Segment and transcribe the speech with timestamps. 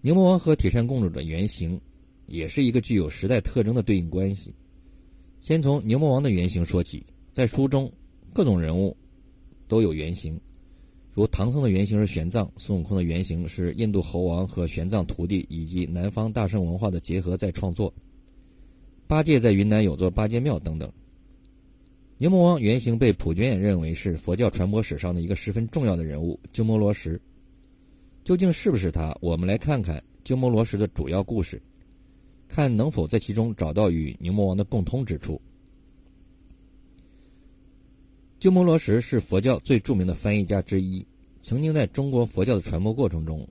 [0.00, 1.80] 牛魔王和铁扇公主的原型，
[2.26, 4.54] 也是一个具有时代特征的对应关系。
[5.40, 7.90] 先从牛魔王的原型说起，在书中，
[8.32, 8.96] 各种人物
[9.68, 10.40] 都有原型，
[11.12, 17.92] 如唐僧的原型是玄奘，孙悟空的原型是印度猴王和玄奘徒弟以及南方大圣文化的结合在创作。
[19.08, 20.92] 八戒在云南有座八戒庙等等。
[22.18, 27.20] 牛魔王原型被普遍认为是佛教传播史上的一个十分重要的人物鸠摩罗什。
[28.26, 29.16] 究竟是不是他？
[29.20, 31.62] 我们来看看鸠摩罗什的主要故事，
[32.48, 35.40] 看能否在其中找到与牛魔王的共通之处。
[38.40, 41.06] 鸠摩罗什是佛教最著名的翻译家之一，
[41.40, 43.48] 曾经在中国佛教的传播过程中，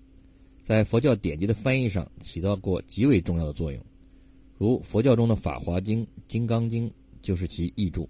[0.62, 3.82] 在佛教典籍的翻译上起到过极为重要的作用。
[4.58, 6.90] 如佛教中的《法华经》《金刚经》
[7.22, 8.06] 就是其译著。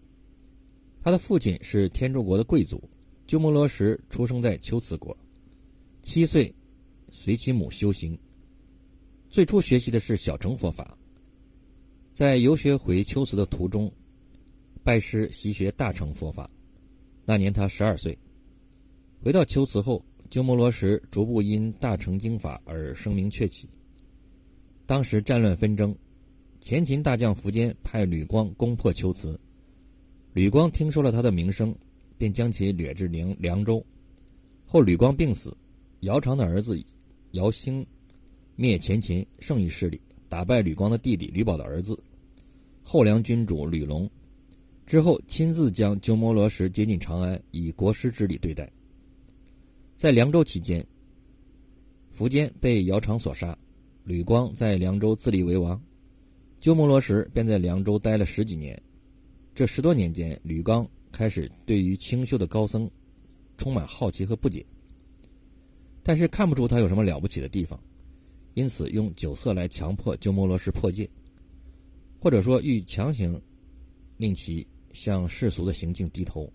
[1.00, 2.82] 他的父亲是天竺国的贵族，
[3.28, 5.16] 鸠摩罗什出生在龟兹国，
[6.06, 6.54] 七岁
[7.10, 8.16] 随其母修行。
[9.28, 10.96] 最初学习的是小乘佛法，
[12.14, 13.92] 在游学回龟兹的途中，
[14.84, 16.48] 拜师习学大乘佛法。
[17.26, 18.16] 那年他十二岁。
[19.20, 23.68] 回到龟兹后，鸠摩罗什逐步因大乘经法而声名鹊起。
[24.86, 25.94] 当时战乱纷争，
[26.62, 29.38] 前秦大将苻坚派吕光攻破龟兹。
[30.34, 31.76] 吕光听说了他的名声，
[32.16, 33.84] 便将其掠至凉凉州。
[34.68, 35.56] 后吕光病死，
[36.06, 36.80] 姚常的儿子
[37.32, 37.84] 姚兴
[38.56, 42.00] 灭前秦，胜于势力，打败吕光的弟弟吕宝的儿子
[42.84, 44.08] 后梁君主吕龙。
[44.86, 48.72] 之后亲自将鸠摩罗什接进长安，以国师之礼对待。
[49.98, 50.86] 在凉州期间，
[52.16, 53.58] 苻坚被姚常所杀，
[54.04, 55.82] 吕光在凉州自立为王，
[56.60, 58.80] 鸠摩罗什便在凉州待了十几年。
[59.56, 62.88] 这十多年间，吕刚开始对于清秀的高僧
[63.58, 64.64] 充满好奇和不解，
[66.08, 67.82] 但是看不出他有什么了不起的地方，
[68.54, 71.10] 因此用酒色来强迫鸠摩罗什破戒，
[72.20, 73.42] 或者说欲强行
[74.16, 76.48] 令其向世俗的行径低头。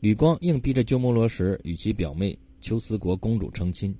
[0.00, 3.94] 吕光硬逼着鸠摩罗什与其表妹秋思国公主成亲，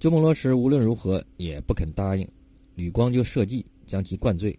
[0.00, 2.28] 鸠摩罗什无论如何也不肯答应，
[2.74, 4.58] 吕光就设计将其灌醉。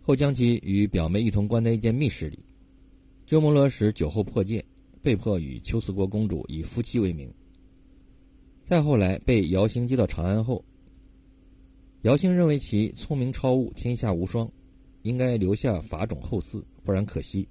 [0.00, 2.40] 后将其与表妹一同关在一间密室里，
[3.26, 4.64] 鸠摩罗什酒后破戒，
[5.02, 7.28] 被迫与秋瓷国公主以夫妻为名。
[8.64, 10.64] 再后来被姚兴接到长安后，
[12.02, 14.50] 姚兴认为其聪明超悟，天下无双，
[15.02, 17.46] 应该留下法种后嗣，不然可惜，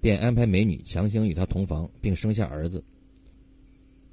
[0.00, 2.84] 便安排美女强行与他同房，并生下儿子。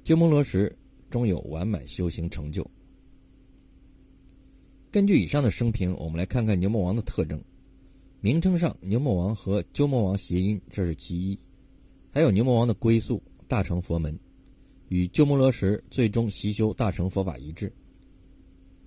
[0.04, 0.72] 鸠摩罗什
[1.10, 2.64] 终有完满修行成就。
[4.92, 7.42] 根据以上的生平，我们来看看牛魔王的特征。
[8.20, 11.38] 名称上，牛魔王和鸠摩王谐音，这是其一。
[12.16, 14.18] 还有牛魔王的归宿大乘佛门，
[14.88, 17.70] 与鸠摩罗什最终习修大乘佛法一致。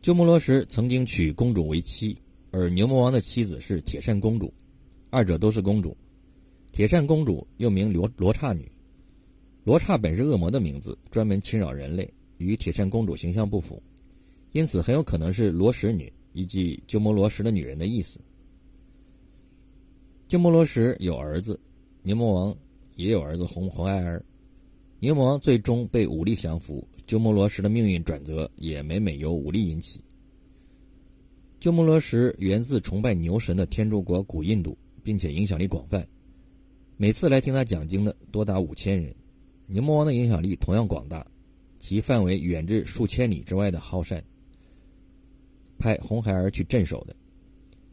[0.01, 2.17] 鸠摩罗什曾经娶公主为妻，
[2.49, 4.51] 而牛魔王的妻子是铁扇公主，
[5.11, 5.95] 二者都是公主。
[6.71, 8.67] 铁扇公主又名罗罗刹女，
[9.63, 13.79] 罗刹本是恶魔的名字，专门侵扰人类，与铁扇公主形象不符。
[14.53, 18.19] 因此，很有可能是罗什女，以及鸠摩罗什的女人的意思。
[20.27, 21.59] 鸠摩罗什有儿子，
[22.01, 22.57] 牛魔王
[22.99, 24.21] 也有儿子红红孩儿。
[24.99, 30.03] 牛魔王最终被武力降服，鸠摩罗什的命运转折也每每由武力引起。
[31.61, 36.05] 鸠摩罗什源自崇拜牛神的天竺国古印度，并且影响力广泛，
[36.97, 39.15] 每次来听他讲经的多达五千人。
[39.65, 41.25] 牛魔王的影响力同样广大，
[41.79, 44.21] 其范围远至数千里之外的浩善。
[45.77, 47.15] 派红孩儿去镇守的，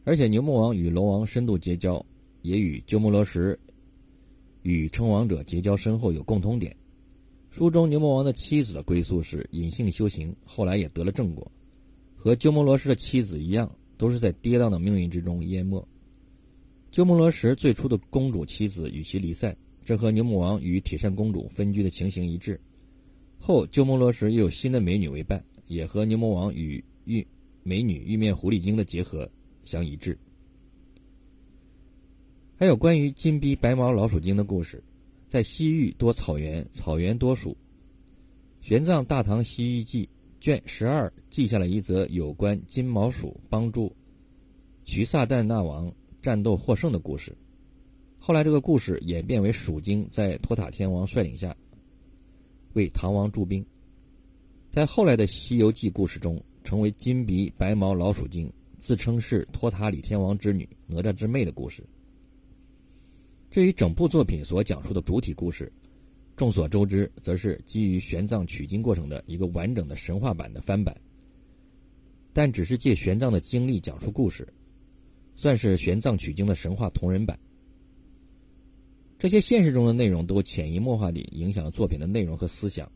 [0.03, 2.05] 而且牛魔王与龙王深度结交，
[2.41, 3.57] 也与鸠摩罗什
[4.67, 6.75] 与称王者结交深厚有共通点。
[7.49, 11.49] 书中牛魔王的妻子的归宿是隐性修行，后来也得了正果，
[12.17, 15.81] 和鸠摩罗什的妻子一样，都是在跌宕的命运之中淹没。
[16.91, 19.55] 鸠摩罗什最初的公主妻子与其离散，
[19.85, 22.59] 这和牛魔王与铁扇公主分居的情形一致。
[23.39, 27.25] 后鸠摩罗什又有新的美女为伴，也和牛魔王与玉。
[27.63, 29.29] 美女玉面狐狸精的结合
[29.63, 30.17] 相一致，
[32.59, 34.83] 还有关于金逼白毛老鼠精的故事，
[35.27, 37.55] 在西域多草原，草原多鼠。
[38.61, 40.05] 玄奘《大唐西域记》
[40.41, 43.95] 卷十二记下了一则有关金毛鼠帮助
[44.85, 47.31] 徐萨旦那王战斗获胜的故事。
[48.17, 51.55] 后来，这个故事演变为鼠精在托塔天王率领下
[52.73, 53.63] 为唐王驻兵。
[54.71, 56.41] 在后来的《西游记》故事中。
[56.63, 61.81] 成为金鼻白毛老鼠精，自称是托塔李天王之女哪吒之妹的故事。
[63.49, 65.71] 至于整部作品所讲述的主体故事，
[66.35, 70.95] 众所周知，则是基于玄奘取经过程的一个完整的神话版的翻版，
[72.33, 74.47] 但只是借玄奘的经历讲述故事，
[75.35, 77.39] 算是玄奘取经的神话同人版。
[79.17, 82.91] 这些现实中的内容都潜移默化地影响了作品的内容和思想。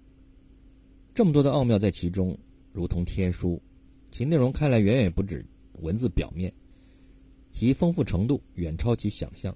[1.15, 2.38] 这么多的奥妙在其中，
[2.71, 3.59] 如同天书，
[4.12, 5.44] 其内容看来远远不止
[5.80, 6.53] 文字表面，
[7.51, 9.56] 其丰富程度远超其想象，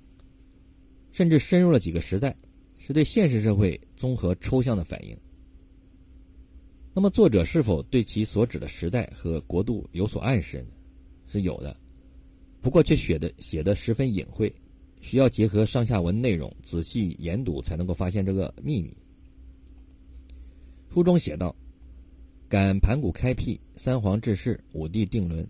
[1.16, 2.36] 甚至深入了几个时代。
[2.78, 5.18] 是对现实社会综合抽象的反应。
[6.94, 10.68] 那么，作者是否对其所指的时代和国度有所暗示呢？
[11.26, 11.76] 是有的，
[12.62, 14.54] 不过却写的写的十分隐晦，
[15.02, 18.96] 需要结合上下文内容仔细研读才能够发现这个秘密。
[20.94, 21.56] 书中写道
[22.48, 25.44] ：“感盘古开辟，三皇治世，五帝定伦，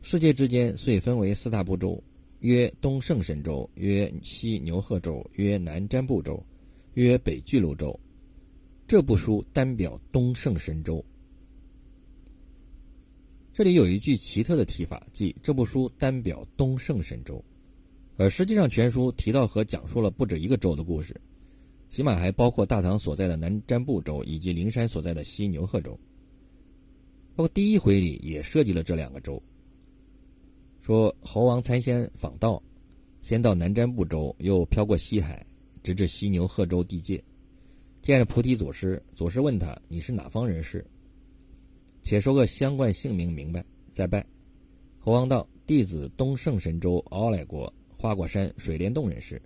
[0.00, 2.02] 世界之间遂分为四大部洲，
[2.42, 6.40] 曰东胜神州，曰西牛贺州，曰南瞻部洲。”
[6.94, 7.98] 曰北巨鹿州，
[8.86, 11.02] 这部书单表东胜神州。
[13.50, 17.42] 这里有一句奇特的提法，即这部书单表东胜神州，
[18.18, 21.18] 而实际上全书提到和讲述了不止一个州的故事，
[21.88, 25.98] 起码还包括大唐所在的南瞻部州以及灵山所在的西牛贺州。
[27.34, 29.42] 包括第一回里也涉及了这两个州。
[30.82, 32.62] 说猴王参仙访道，
[33.22, 35.44] 先到南瞻部洲，又飘过西海。
[35.82, 37.20] 直至犀牛贺州地界，
[38.02, 40.86] 见了菩提祖师，祖师问他：“你是哪方人士？
[42.02, 44.24] 且说个相关姓名明白，再拜。”
[45.00, 49.42] 猴王道：“弟子东胜神州敖来国花果山水帘洞人士。”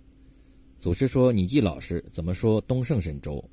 [0.77, 3.43] 祖师说：“你既老实，怎么说东胜神州？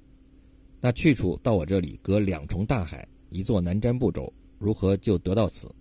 [0.78, 5.74] 那去处到我这里隔两重大海，一座南瞻部洲，如何就得到此？”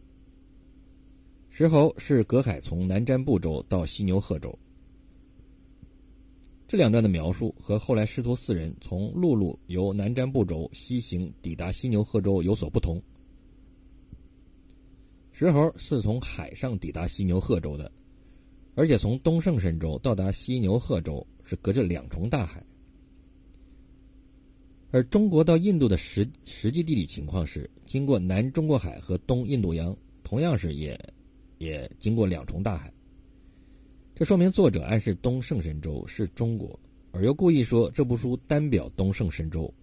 [1.63, 4.53] 石猴是隔海从南瞻部洲到犀牛贺州。
[6.67, 13.01] 这两段的描述和后来师徒四人从陆路由南瞻部洲西行抵达犀牛贺州有所不同。
[15.31, 17.89] 石猴是从海上抵达犀牛贺州的，
[18.75, 22.61] 而且从东胜神州到达犀牛贺州是隔着两重大海。
[24.91, 29.95] 而中国到印度的实实际地理情况是，经过南中国海和东印度洋，
[30.25, 30.99] 同样是也
[31.63, 32.91] 也经过两重大海。
[34.13, 36.79] 这说明作者暗示东胜神州是中国，
[37.11, 39.73] 而又故意说这部书单表东胜神州，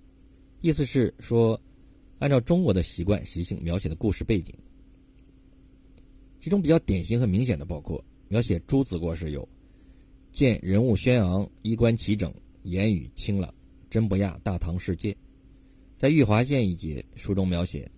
[0.61, 1.61] 意思是说，
[2.19, 4.55] 按照中国的习惯习性描写的故事背景。
[6.39, 9.47] 其中比较典型和明显的包括描写朱子国时有，
[10.31, 12.33] 见人物轩昂，衣冠齐整，
[12.63, 13.53] 言语清朗，
[13.91, 15.15] 真不亚大唐世界。
[15.99, 17.91] 在玉华县一节书中描写，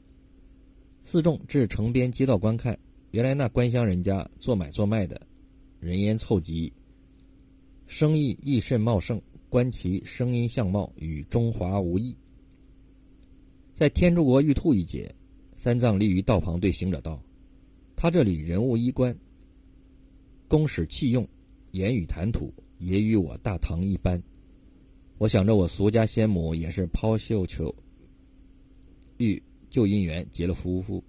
[1.04, 2.76] 四众至城边街道观看，
[3.12, 5.20] 原来那官乡人家做买做卖的。
[5.80, 6.72] 人烟凑集，
[7.86, 9.20] 生意亦甚茂盛。
[9.50, 12.16] 观其声音相貌，与中华无异。
[13.74, 15.14] 在天竺国玉兔一节，
[15.58, 17.22] 三藏立于道旁，对行者道
[17.94, 19.14] ：“他这里人物衣冠，
[20.48, 21.28] 宫使器用，
[21.72, 24.22] 言语谈吐，也与我大唐一般。
[25.18, 27.74] 我想着我俗家先母也是抛绣球
[29.18, 31.04] 遇旧姻缘，结了夫妇。”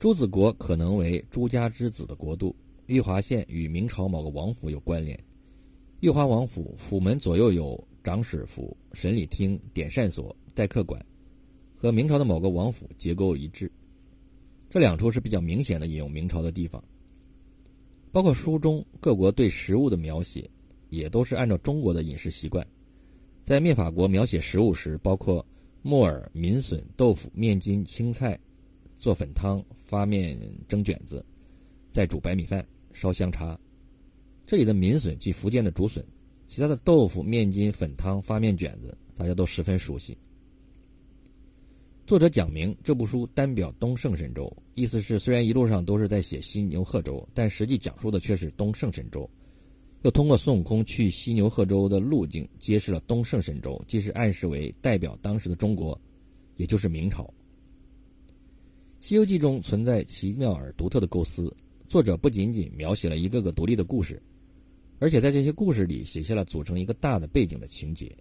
[0.00, 2.56] 朱子国可能为朱家之子的国度，
[2.86, 5.22] 玉华县与明朝某个王府有关联。
[6.00, 11.04] 玉华王府府门左右有长史府、审理厅、点膳所、待客馆，
[11.76, 13.70] 和明朝的某个王府结构一致。
[14.70, 16.82] 这两处是比较明显的引用明朝的地方。
[18.10, 20.48] 包括书中各国对食物的描写，
[20.88, 22.66] 也都是按照中国的饮食习惯。
[23.44, 25.44] 在灭法国描写食物时，包括
[25.82, 28.40] 木耳、民笋、豆腐、面筋、青菜。
[29.00, 30.38] 做粉汤、发面、
[30.68, 31.24] 蒸卷子，
[31.90, 33.58] 再煮白米饭、烧香茶。
[34.46, 36.04] 这里的民笋即福建的竹笋，
[36.46, 40.16] 其他的豆腐、面筋、粉汤、发面卷子，大家都十分熟悉。
[42.06, 49.28] 作者讲明这部书单表东胜神州，意思是虽然一路上都是在写犀牛贺州，但实际讲述的却是东胜神州。
[50.02, 55.98] 又通过孙悟空去犀牛贺州的路径，揭示了东胜神州既是暗示为代表当时的中国，
[56.56, 57.24] 也就是明朝。
[59.00, 61.54] 《西游记》中存在奇妙而独特的构思，
[61.88, 64.22] 作者不仅仅描写了一个个独立的故事，
[64.98, 68.14] 而且在这些故事里写下了组成一个大的背景的情节，